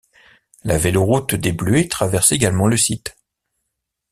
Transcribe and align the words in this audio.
La 0.63 0.79
véloroute 0.79 1.35
des 1.35 1.51
bleuets 1.51 1.87
traverse 1.87 2.31
également 2.31 2.65
le 2.65 2.75
site. 2.75 3.15